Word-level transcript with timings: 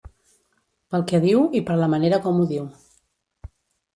Pel 0.93 1.03
que 1.11 1.19
diu 1.25 1.43
i 1.59 1.61
per 1.67 1.75
la 1.81 1.91
manera 1.95 2.21
com 2.25 2.39
ho 2.39 2.45
diu. 2.53 2.65